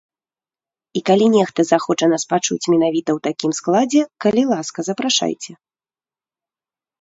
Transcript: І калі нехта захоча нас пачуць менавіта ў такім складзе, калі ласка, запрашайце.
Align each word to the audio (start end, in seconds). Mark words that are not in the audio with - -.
І 0.99 1.01
калі 1.09 1.25
нехта 1.33 1.61
захоча 1.71 2.07
нас 2.13 2.23
пачуць 2.31 2.69
менавіта 2.75 3.09
ў 3.17 3.23
такім 3.27 3.51
складзе, 3.59 4.01
калі 4.27 4.43
ласка, 4.55 4.79
запрашайце. 4.89 5.51